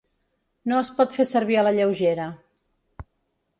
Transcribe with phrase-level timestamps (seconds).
[0.71, 2.27] No es pot fer servir a la lleugera.